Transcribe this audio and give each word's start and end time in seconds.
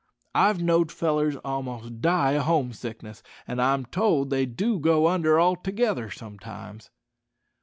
I've 0.33 0.59
knowed 0.63 0.91
fellers 0.91 1.35
a'most 1.45 2.01
die 2.01 2.35
o' 2.35 2.39
home 2.39 2.73
sickness, 2.73 3.21
an' 3.47 3.59
I'm 3.59 3.85
told 3.85 4.31
they 4.31 4.47
do 4.47 4.79
go 4.79 5.07
under 5.07 5.39
altogether 5.39 6.09
sometimes." 6.09 6.89